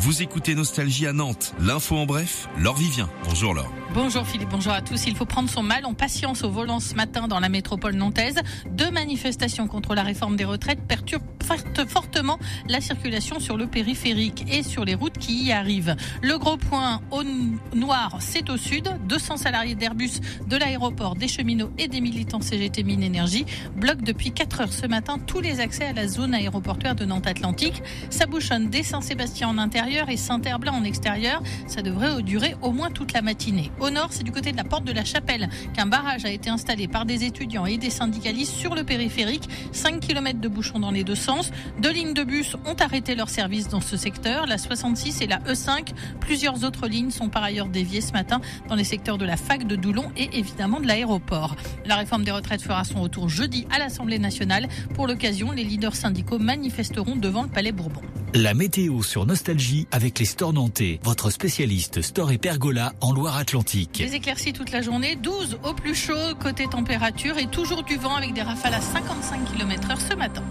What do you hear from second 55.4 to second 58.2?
les leaders syndicaux manifesteront devant le Palais Bourbon.